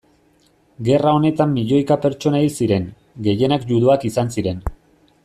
[0.87, 2.87] Gerra honetan milioika pertsona hil ziren,
[3.29, 4.65] gehienak juduak izan ziren.